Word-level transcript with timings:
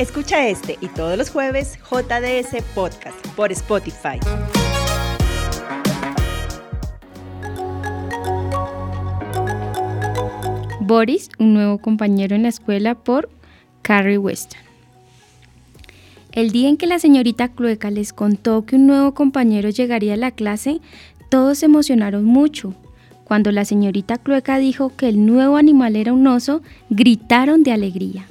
Escucha 0.00 0.48
este 0.48 0.78
y 0.80 0.88
todos 0.88 1.18
los 1.18 1.28
jueves 1.28 1.78
JDS 1.90 2.64
Podcast 2.74 3.18
por 3.36 3.52
Spotify. 3.52 4.18
Boris, 10.80 11.28
un 11.38 11.52
nuevo 11.52 11.76
compañero 11.76 12.34
en 12.34 12.44
la 12.44 12.48
escuela 12.48 12.94
por 12.94 13.28
Carrie 13.82 14.16
Weston. 14.16 14.58
El 16.32 16.50
día 16.50 16.70
en 16.70 16.78
que 16.78 16.86
la 16.86 16.98
señorita 16.98 17.48
Clueca 17.48 17.90
les 17.90 18.14
contó 18.14 18.64
que 18.64 18.76
un 18.76 18.86
nuevo 18.86 19.12
compañero 19.12 19.68
llegaría 19.68 20.14
a 20.14 20.16
la 20.16 20.30
clase, 20.30 20.80
todos 21.28 21.58
se 21.58 21.66
emocionaron 21.66 22.24
mucho. 22.24 22.72
Cuando 23.24 23.52
la 23.52 23.66
señorita 23.66 24.16
Clueca 24.16 24.56
dijo 24.56 24.96
que 24.96 25.10
el 25.10 25.26
nuevo 25.26 25.58
animal 25.58 25.94
era 25.94 26.14
un 26.14 26.26
oso, 26.26 26.62
gritaron 26.88 27.62
de 27.64 27.72
alegría. 27.72 28.26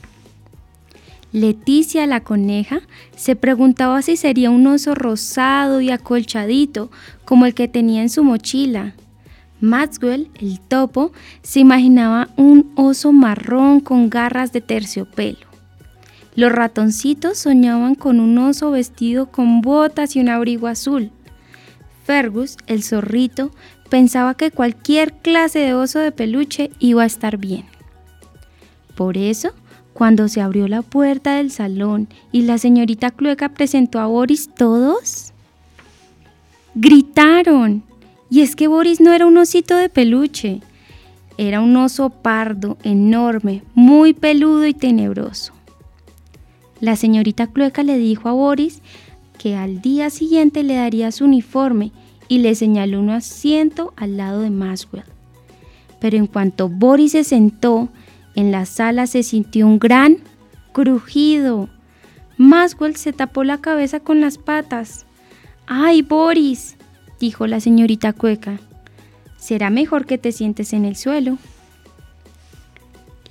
Leticia 1.31 2.07
la 2.07 2.21
coneja 2.21 2.81
se 3.15 3.35
preguntaba 3.35 4.01
si 4.01 4.17
sería 4.17 4.49
un 4.49 4.65
oso 4.65 4.95
rosado 4.95 5.79
y 5.79 5.91
acolchadito 5.91 6.89
como 7.23 7.45
el 7.45 7.53
que 7.53 7.67
tenía 7.67 8.01
en 8.01 8.09
su 8.09 8.23
mochila. 8.23 8.95
Maxwell, 9.61 10.31
el 10.39 10.59
topo, 10.59 11.11
se 11.43 11.59
imaginaba 11.59 12.29
un 12.35 12.71
oso 12.75 13.11
marrón 13.11 13.79
con 13.79 14.09
garras 14.09 14.51
de 14.53 14.61
terciopelo. 14.61 15.49
Los 16.35 16.51
ratoncitos 16.51 17.37
soñaban 17.37 17.95
con 17.95 18.19
un 18.19 18.37
oso 18.37 18.71
vestido 18.71 19.29
con 19.29 19.61
botas 19.61 20.15
y 20.15 20.21
un 20.21 20.29
abrigo 20.29 20.67
azul. 20.67 21.11
Fergus, 22.05 22.57
el 22.65 22.81
zorrito, 22.81 23.51
pensaba 23.89 24.33
que 24.33 24.49
cualquier 24.49 25.13
clase 25.13 25.59
de 25.59 25.73
oso 25.75 25.99
de 25.99 26.11
peluche 26.11 26.71
iba 26.79 27.03
a 27.03 27.07
estar 27.07 27.37
bien. 27.37 27.65
Por 28.95 29.17
eso, 29.17 29.53
cuando 29.99 30.29
se 30.29 30.39
abrió 30.39 30.69
la 30.69 30.81
puerta 30.81 31.35
del 31.35 31.51
salón 31.51 32.07
y 32.31 32.43
la 32.43 32.57
señorita 32.57 33.11
Clueca 33.11 33.49
presentó 33.49 33.99
a 33.99 34.05
Boris, 34.05 34.49
todos 34.55 35.33
gritaron. 36.73 37.83
Y 38.29 38.39
es 38.39 38.55
que 38.55 38.69
Boris 38.69 39.01
no 39.01 39.11
era 39.11 39.25
un 39.25 39.37
osito 39.37 39.75
de 39.75 39.89
peluche, 39.89 40.61
era 41.37 41.59
un 41.59 41.75
oso 41.75 42.11
pardo, 42.11 42.77
enorme, 42.83 43.61
muy 43.75 44.13
peludo 44.13 44.65
y 44.67 44.73
tenebroso. 44.73 45.51
La 46.79 46.95
señorita 46.95 47.47
Clueca 47.47 47.83
le 47.83 47.97
dijo 47.97 48.29
a 48.29 48.31
Boris 48.31 48.81
que 49.37 49.57
al 49.57 49.81
día 49.81 50.09
siguiente 50.11 50.63
le 50.63 50.75
daría 50.75 51.11
su 51.11 51.25
uniforme 51.25 51.91
y 52.29 52.37
le 52.37 52.55
señaló 52.55 53.01
un 53.01 53.09
asiento 53.09 53.93
al 53.97 54.15
lado 54.15 54.39
de 54.39 54.49
Maxwell. 54.49 55.03
Pero 55.99 56.15
en 56.15 56.27
cuanto 56.27 56.69
Boris 56.69 57.11
se 57.11 57.25
sentó, 57.25 57.89
en 58.35 58.51
la 58.51 58.65
sala 58.65 59.07
se 59.07 59.23
sintió 59.23 59.67
un 59.67 59.79
gran 59.79 60.17
crujido. 60.71 61.69
Maswell 62.37 62.95
se 62.95 63.13
tapó 63.13 63.43
la 63.43 63.59
cabeza 63.59 63.99
con 63.99 64.21
las 64.21 64.37
patas. 64.37 65.05
¡Ay, 65.67 66.01
Boris! 66.01 66.77
dijo 67.19 67.47
la 67.47 67.59
señorita 67.59 68.13
Cueca. 68.13 68.59
Será 69.37 69.69
mejor 69.69 70.05
que 70.05 70.17
te 70.17 70.31
sientes 70.31 70.73
en 70.73 70.85
el 70.85 70.95
suelo. 70.95 71.37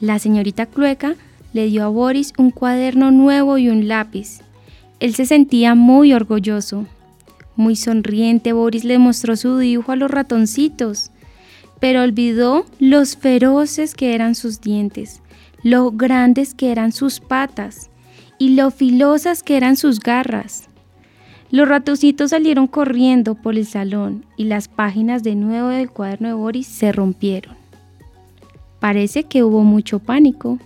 La 0.00 0.18
señorita 0.18 0.66
Cueca 0.66 1.14
le 1.52 1.66
dio 1.66 1.84
a 1.84 1.88
Boris 1.88 2.32
un 2.38 2.50
cuaderno 2.50 3.10
nuevo 3.10 3.58
y 3.58 3.68
un 3.68 3.88
lápiz. 3.88 4.40
Él 5.00 5.14
se 5.14 5.26
sentía 5.26 5.74
muy 5.74 6.12
orgulloso. 6.12 6.86
Muy 7.56 7.76
sonriente, 7.76 8.52
Boris 8.52 8.84
le 8.84 8.98
mostró 8.98 9.36
su 9.36 9.58
dibujo 9.58 9.92
a 9.92 9.96
los 9.96 10.10
ratoncitos 10.10 11.10
pero 11.80 12.02
olvidó 12.02 12.66
los 12.78 13.16
feroces 13.16 13.94
que 13.94 14.14
eran 14.14 14.34
sus 14.34 14.60
dientes, 14.60 15.22
lo 15.62 15.90
grandes 15.90 16.54
que 16.54 16.72
eran 16.72 16.92
sus 16.92 17.20
patas 17.20 17.90
y 18.38 18.50
lo 18.50 18.70
filosas 18.70 19.42
que 19.42 19.56
eran 19.56 19.76
sus 19.76 20.00
garras. 20.00 20.68
Los 21.50 21.68
ratoncitos 21.68 22.30
salieron 22.30 22.66
corriendo 22.66 23.34
por 23.34 23.56
el 23.56 23.66
salón 23.66 24.26
y 24.36 24.44
las 24.44 24.68
páginas 24.68 25.22
de 25.22 25.34
nuevo 25.34 25.68
del 25.68 25.90
cuaderno 25.90 26.28
de 26.28 26.34
Boris 26.34 26.66
se 26.66 26.92
rompieron. 26.92 27.56
Parece 28.80 29.24
que 29.24 29.42
hubo 29.42 29.62
mucho 29.62 29.98
pánico. 29.98 30.58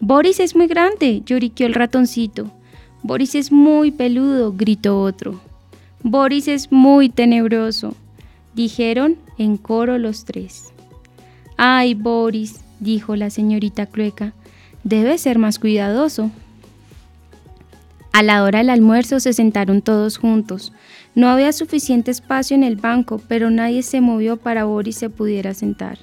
Boris 0.00 0.40
es 0.40 0.54
muy 0.54 0.66
grande, 0.66 1.22
lloriqueó 1.26 1.66
el 1.66 1.74
ratoncito. 1.74 2.50
Boris 3.02 3.34
es 3.34 3.50
muy 3.50 3.90
peludo, 3.90 4.52
gritó 4.56 5.00
otro. 5.00 5.40
Boris 6.02 6.48
es 6.48 6.70
muy 6.70 7.08
tenebroso, 7.08 7.94
dijeron 8.56 9.16
en 9.38 9.58
coro 9.58 9.98
los 9.98 10.24
tres. 10.24 10.72
Ay, 11.58 11.94
Boris, 11.94 12.60
dijo 12.80 13.14
la 13.14 13.30
señorita 13.30 13.86
Clueca, 13.86 14.32
debe 14.82 15.18
ser 15.18 15.38
más 15.38 15.58
cuidadoso. 15.58 16.30
A 18.12 18.22
la 18.22 18.42
hora 18.42 18.60
del 18.60 18.70
almuerzo 18.70 19.20
se 19.20 19.34
sentaron 19.34 19.82
todos 19.82 20.16
juntos. 20.16 20.72
No 21.14 21.28
había 21.28 21.52
suficiente 21.52 22.10
espacio 22.10 22.54
en 22.54 22.64
el 22.64 22.76
banco, 22.76 23.20
pero 23.28 23.50
nadie 23.50 23.82
se 23.82 24.00
movió 24.00 24.38
para 24.38 24.64
Boris 24.64 24.96
se 24.96 25.10
pudiera 25.10 25.52
sentar. 25.52 25.98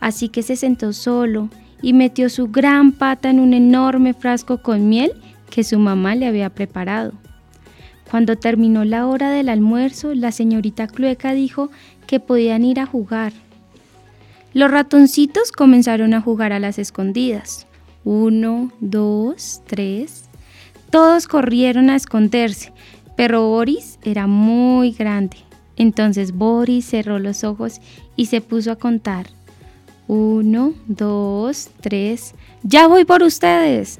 Así 0.00 0.30
que 0.30 0.42
se 0.42 0.56
sentó 0.56 0.94
solo 0.94 1.50
y 1.82 1.92
metió 1.92 2.30
su 2.30 2.48
gran 2.48 2.92
pata 2.92 3.28
en 3.28 3.38
un 3.38 3.52
enorme 3.52 4.14
frasco 4.14 4.62
con 4.62 4.88
miel 4.88 5.12
que 5.50 5.62
su 5.62 5.78
mamá 5.78 6.14
le 6.14 6.26
había 6.26 6.48
preparado. 6.48 7.12
Cuando 8.14 8.36
terminó 8.36 8.84
la 8.84 9.08
hora 9.08 9.32
del 9.32 9.48
almuerzo, 9.48 10.14
la 10.14 10.30
señorita 10.30 10.86
Clueca 10.86 11.32
dijo 11.32 11.70
que 12.06 12.20
podían 12.20 12.64
ir 12.64 12.78
a 12.78 12.86
jugar. 12.86 13.32
Los 14.52 14.70
ratoncitos 14.70 15.50
comenzaron 15.50 16.14
a 16.14 16.20
jugar 16.20 16.52
a 16.52 16.60
las 16.60 16.78
escondidas. 16.78 17.66
Uno, 18.04 18.70
dos, 18.78 19.62
tres. 19.66 20.26
Todos 20.90 21.26
corrieron 21.26 21.90
a 21.90 21.96
esconderse, 21.96 22.72
pero 23.16 23.48
Boris 23.48 23.98
era 24.04 24.28
muy 24.28 24.92
grande. 24.92 25.38
Entonces 25.74 26.30
Boris 26.30 26.84
cerró 26.84 27.18
los 27.18 27.42
ojos 27.42 27.80
y 28.14 28.26
se 28.26 28.40
puso 28.40 28.70
a 28.70 28.76
contar. 28.76 29.26
Uno, 30.06 30.72
dos, 30.86 31.68
tres. 31.80 32.36
Ya 32.62 32.86
voy 32.86 33.04
por 33.04 33.24
ustedes, 33.24 33.98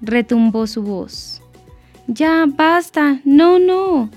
retumbó 0.00 0.68
su 0.68 0.84
voz. 0.84 1.42
Ya, 2.06 2.46
basta. 2.46 3.20
No, 3.24 3.58
no. 3.58 4.10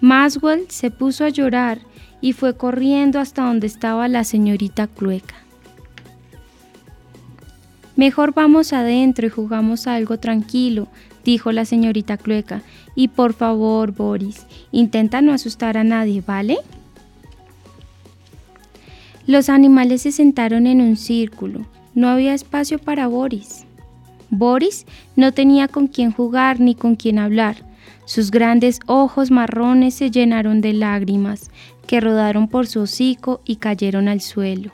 Maswell 0.00 0.66
se 0.70 0.90
puso 0.90 1.24
a 1.24 1.28
llorar 1.28 1.78
y 2.20 2.32
fue 2.32 2.56
corriendo 2.56 3.20
hasta 3.20 3.44
donde 3.44 3.66
estaba 3.66 4.08
la 4.08 4.24
señorita 4.24 4.86
Clueca. 4.86 5.34
Mejor 7.96 8.34
vamos 8.34 8.72
adentro 8.72 9.26
y 9.26 9.30
jugamos 9.30 9.86
algo 9.86 10.18
tranquilo, 10.18 10.88
dijo 11.24 11.52
la 11.52 11.64
señorita 11.64 12.16
Clueca. 12.16 12.62
Y 12.94 13.08
por 13.08 13.34
favor, 13.34 13.92
Boris, 13.92 14.46
intenta 14.72 15.20
no 15.20 15.32
asustar 15.32 15.76
a 15.76 15.84
nadie, 15.84 16.22
¿vale? 16.26 16.58
Los 19.26 19.48
animales 19.48 20.02
se 20.02 20.12
sentaron 20.12 20.66
en 20.66 20.80
un 20.80 20.96
círculo. 20.96 21.66
No 21.94 22.08
había 22.08 22.34
espacio 22.34 22.78
para 22.78 23.06
Boris. 23.06 23.64
Boris 24.30 24.86
no 25.16 25.32
tenía 25.32 25.68
con 25.68 25.86
quién 25.86 26.12
jugar 26.12 26.60
ni 26.60 26.74
con 26.74 26.96
quién 26.96 27.18
hablar. 27.18 27.56
Sus 28.06 28.30
grandes 28.30 28.80
ojos 28.86 29.30
marrones 29.30 29.94
se 29.94 30.10
llenaron 30.10 30.60
de 30.60 30.72
lágrimas 30.72 31.50
que 31.86 32.00
rodaron 32.00 32.48
por 32.48 32.66
su 32.66 32.80
hocico 32.80 33.40
y 33.44 33.56
cayeron 33.56 34.08
al 34.08 34.20
suelo. 34.20 34.72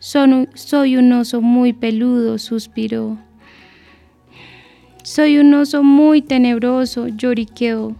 soy 0.00 0.96
un 0.96 1.12
oso 1.12 1.40
muy 1.40 1.72
peludo, 1.72 2.38
suspiró. 2.38 3.18
Soy 5.02 5.38
un 5.38 5.52
oso 5.54 5.82
muy 5.82 6.22
tenebroso, 6.22 7.08
lloriqueó. 7.08 7.94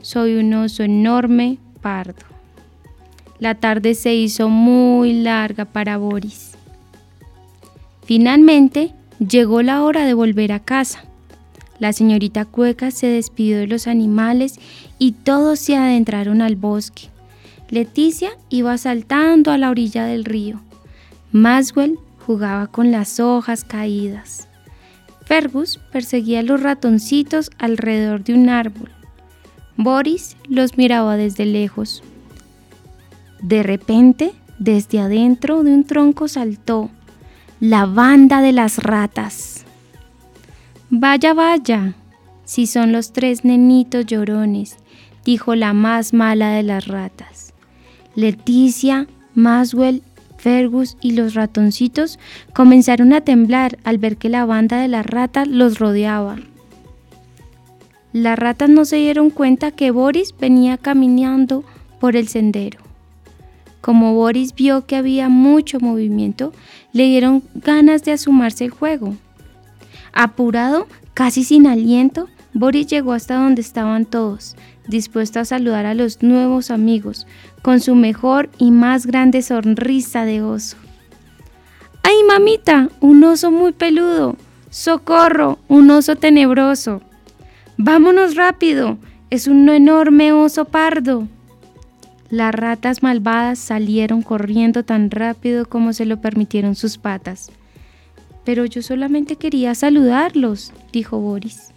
Soy 0.00 0.36
un 0.36 0.54
oso 0.54 0.82
enorme, 0.82 1.58
pardo. 1.82 2.24
La 3.38 3.54
tarde 3.54 3.94
se 3.94 4.14
hizo 4.14 4.48
muy 4.48 5.12
larga 5.12 5.66
para 5.66 5.98
Boris. 5.98 6.52
Finalmente, 8.04 8.92
Llegó 9.18 9.62
la 9.62 9.82
hora 9.82 10.04
de 10.04 10.12
volver 10.12 10.52
a 10.52 10.60
casa. 10.60 11.04
La 11.78 11.92
señorita 11.94 12.44
Cueca 12.44 12.90
se 12.90 13.06
despidió 13.06 13.58
de 13.58 13.66
los 13.66 13.86
animales 13.86 14.58
y 14.98 15.12
todos 15.12 15.58
se 15.58 15.76
adentraron 15.76 16.42
al 16.42 16.56
bosque. 16.56 17.08
Leticia 17.70 18.30
iba 18.50 18.76
saltando 18.76 19.50
a 19.52 19.58
la 19.58 19.70
orilla 19.70 20.04
del 20.04 20.24
río. 20.24 20.60
Maswell 21.32 21.98
jugaba 22.26 22.66
con 22.66 22.90
las 22.90 23.18
hojas 23.18 23.64
caídas. 23.64 24.48
Fergus 25.24 25.80
perseguía 25.92 26.40
a 26.40 26.42
los 26.42 26.62
ratoncitos 26.62 27.50
alrededor 27.58 28.22
de 28.22 28.34
un 28.34 28.48
árbol. 28.48 28.90
Boris 29.76 30.36
los 30.48 30.76
miraba 30.76 31.16
desde 31.16 31.46
lejos. 31.46 32.02
De 33.40 33.62
repente, 33.62 34.32
desde 34.58 35.00
adentro 35.00 35.62
de 35.62 35.72
un 35.72 35.84
tronco 35.84 36.28
saltó 36.28 36.90
la 37.60 37.86
banda 37.86 38.42
de 38.42 38.52
las 38.52 38.78
ratas. 38.78 39.64
Vaya, 40.90 41.32
vaya, 41.32 41.94
si 42.44 42.66
son 42.66 42.92
los 42.92 43.12
tres 43.12 43.44
nenitos 43.44 44.04
llorones, 44.06 44.76
dijo 45.24 45.54
la 45.54 45.72
más 45.72 46.12
mala 46.12 46.50
de 46.50 46.62
las 46.62 46.86
ratas. 46.86 47.54
Leticia, 48.14 49.06
Maswell 49.34 50.02
Fergus 50.36 50.96
y 51.00 51.12
los 51.12 51.34
ratoncitos 51.34 52.18
comenzaron 52.54 53.12
a 53.12 53.22
temblar 53.22 53.78
al 53.84 53.98
ver 53.98 54.16
que 54.16 54.28
la 54.28 54.44
banda 54.44 54.80
de 54.80 54.88
la 54.88 55.02
rata 55.02 55.44
los 55.44 55.78
rodeaba. 55.78 56.36
Las 58.12 58.38
ratas 58.38 58.68
no 58.68 58.84
se 58.84 58.96
dieron 58.96 59.30
cuenta 59.30 59.70
que 59.70 59.90
Boris 59.90 60.34
venía 60.38 60.78
caminando 60.78 61.64
por 62.00 62.16
el 62.16 62.28
sendero. 62.28 62.85
Como 63.80 64.14
Boris 64.14 64.54
vio 64.54 64.86
que 64.86 64.96
había 64.96 65.28
mucho 65.28 65.78
movimiento, 65.80 66.52
le 66.92 67.04
dieron 67.04 67.42
ganas 67.54 68.02
de 68.02 68.12
asumarse 68.12 68.64
el 68.64 68.70
juego. 68.70 69.14
Apurado, 70.12 70.86
casi 71.14 71.44
sin 71.44 71.66
aliento, 71.66 72.28
Boris 72.54 72.86
llegó 72.86 73.12
hasta 73.12 73.34
donde 73.34 73.60
estaban 73.60 74.06
todos, 74.06 74.56
dispuesto 74.88 75.40
a 75.40 75.44
saludar 75.44 75.84
a 75.84 75.94
los 75.94 76.22
nuevos 76.22 76.70
amigos, 76.70 77.26
con 77.62 77.80
su 77.80 77.94
mejor 77.94 78.48
y 78.58 78.70
más 78.70 79.06
grande 79.06 79.42
sonrisa 79.42 80.24
de 80.24 80.42
oso. 80.42 80.76
¡Ay, 82.02 82.22
mamita! 82.26 82.88
Un 83.00 83.24
oso 83.24 83.50
muy 83.50 83.72
peludo. 83.72 84.36
¡Socorro! 84.70 85.58
Un 85.68 85.90
oso 85.90 86.16
tenebroso. 86.16 87.02
Vámonos 87.76 88.36
rápido. 88.36 88.96
Es 89.28 89.48
un 89.48 89.68
enorme 89.68 90.32
oso 90.32 90.66
pardo. 90.66 91.26
Las 92.30 92.54
ratas 92.54 93.02
malvadas 93.02 93.58
salieron 93.58 94.22
corriendo 94.22 94.82
tan 94.82 95.10
rápido 95.10 95.66
como 95.66 95.92
se 95.92 96.06
lo 96.06 96.20
permitieron 96.20 96.74
sus 96.74 96.98
patas. 96.98 97.50
Pero 98.44 98.64
yo 98.64 98.82
solamente 98.82 99.36
quería 99.36 99.74
saludarlos, 99.74 100.72
dijo 100.92 101.18
Boris. 101.18 101.68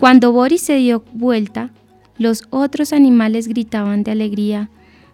Cuando 0.00 0.32
Boris 0.32 0.62
se 0.62 0.76
dio 0.76 1.04
vuelta, 1.12 1.70
los 2.18 2.44
otros 2.50 2.92
animales 2.92 3.48
gritaban 3.48 4.02
de 4.02 4.10
alegría. 4.10 4.68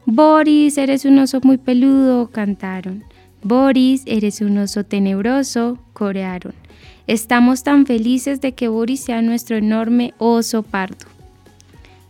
Boris, 0.07 0.79
eres 0.79 1.05
un 1.05 1.19
oso 1.19 1.41
muy 1.43 1.59
peludo, 1.59 2.29
cantaron. 2.31 3.05
Boris, 3.43 4.03
eres 4.07 4.41
un 4.41 4.57
oso 4.59 4.85
tenebroso, 4.85 5.79
corearon. 5.93 6.55
Estamos 7.07 7.63
tan 7.63 7.87
felices 7.87 8.41
de 8.41 8.53
que 8.53 8.69
Boris 8.69 9.01
sea 9.01 9.23
nuestro 9.23 9.57
enorme 9.57 10.15
oso 10.19 10.63
pardo. 10.63 11.16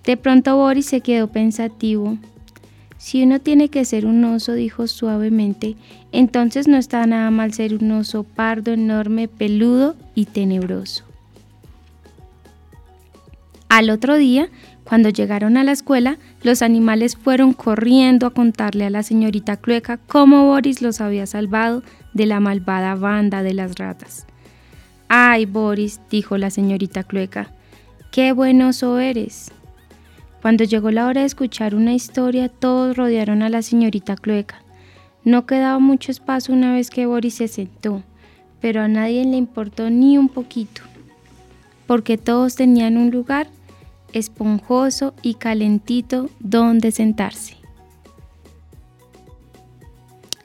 De 0.06 0.17
pronto 0.17 0.56
Boris 0.56 0.87
se 0.87 1.00
quedó 1.00 1.26
pensativo. 1.26 2.17
Si 2.97 3.25
uno 3.25 3.41
tiene 3.41 3.69
que 3.69 3.85
ser 3.85 4.06
un 4.06 4.25
oso, 4.25 4.55
dijo 4.55 4.87
suavemente, 4.87 5.75
entonces 6.12 6.69
no 6.69 6.76
está 6.76 7.05
nada 7.06 7.31
mal 7.32 7.53
ser 7.53 7.75
un 7.75 7.91
oso 7.91 8.23
pardo, 8.23 8.73
enorme, 8.73 9.26
peludo 9.26 9.97
y 10.14 10.26
tenebroso. 10.26 11.05
Al 13.69 13.91
otro 13.91 14.17
día, 14.17 14.49
cuando 14.85 15.08
llegaron 15.08 15.56
a 15.56 15.64
la 15.64 15.73
escuela, 15.73 16.19
los 16.44 16.62
animales 16.62 17.17
fueron 17.17 17.52
corriendo 17.52 18.29
a 18.29 18.31
contarle 18.31 18.85
a 18.85 18.91
la 18.91 19.02
señorita 19.02 19.56
Clueca 19.56 19.99
cómo 20.06 20.47
Boris 20.47 20.82
los 20.82 21.00
había 21.00 21.26
salvado 21.26 21.82
de 22.14 22.26
la 22.26 22.38
malvada 22.38 22.94
banda 22.94 23.43
de 23.43 23.55
las 23.55 23.75
ratas. 23.75 24.26
Ay, 25.09 25.47
Boris, 25.47 26.00
dijo 26.11 26.38
la 26.38 26.50
señorita 26.50 27.02
Clueca, 27.02 27.50
qué 28.12 28.31
buen 28.31 28.62
oso 28.62 29.00
eres. 29.00 29.50
Cuando 30.47 30.63
llegó 30.63 30.93
la 30.93 31.09
hora 31.09 31.23
de 31.23 31.27
escuchar 31.27 31.75
una 31.75 31.93
historia, 31.93 32.49
todos 32.49 32.97
rodearon 32.97 33.43
a 33.43 33.49
la 33.49 33.63
señorita 33.63 34.15
Clueca. 34.15 34.63
No 35.25 35.45
quedaba 35.45 35.81
mucho 35.81 36.13
espacio 36.13 36.55
una 36.55 36.73
vez 36.73 36.89
que 36.89 37.05
Boris 37.05 37.35
se 37.35 37.49
sentó, 37.49 38.05
pero 38.61 38.81
a 38.81 38.87
nadie 38.87 39.25
le 39.25 39.39
importó 39.39 39.91
ni 39.91 40.17
un 40.17 40.29
poquito, 40.29 40.83
porque 41.89 42.17
todos 42.17 42.55
tenían 42.55 42.97
un 42.97 43.11
lugar 43.11 43.49
esponjoso 44.13 45.15
y 45.21 45.35
calentito 45.35 46.31
donde 46.39 46.93
sentarse. 46.93 47.57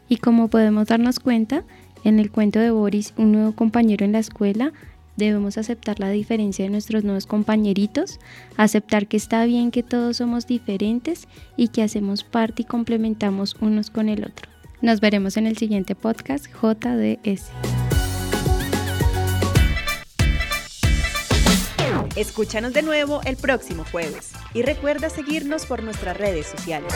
Y 0.10 0.18
como 0.18 0.48
podemos 0.48 0.88
darnos 0.88 1.20
cuenta, 1.20 1.64
en 2.04 2.18
el 2.18 2.32
cuento 2.32 2.58
de 2.58 2.72
Boris, 2.72 3.14
un 3.18 3.34
nuevo 3.34 3.52
compañero 3.52 4.04
en 4.04 4.14
la 4.14 4.20
escuela, 4.20 4.74
debemos 5.18 5.58
aceptar 5.58 6.00
la 6.00 6.10
diferencia 6.10 6.66
de 6.66 6.72
nuestros 6.72 7.04
nuevos 7.04 7.26
compañeritos, 7.26 8.20
aceptar 8.58 9.08
que 9.08 9.18
está 9.18 9.46
bien 9.46 9.72
que 9.72 9.84
todos 9.84 10.18
somos 10.18 10.48
diferentes 10.48 11.28
y 11.58 11.70
que 11.70 11.84
hacemos 11.84 12.24
parte 12.24 12.64
y 12.64 12.66
complementamos 12.66 13.56
unos 13.62 13.90
con 13.90 14.10
el 14.10 14.24
otro. 14.24 14.50
Nos 14.82 15.00
veremos 15.00 15.38
en 15.38 15.48
el 15.48 15.58
siguiente 15.58 15.96
podcast 15.96 16.48
JDS. 16.48 17.52
Escúchanos 22.16 22.74
de 22.74 22.82
nuevo 22.82 23.22
el 23.26 23.38
próximo 23.38 23.86
jueves 23.90 24.32
y 24.54 24.64
recuerda 24.64 25.10
seguirnos 25.10 25.66
por 25.66 25.82
nuestras 25.82 26.18
redes 26.18 26.48
sociales. 26.48 26.94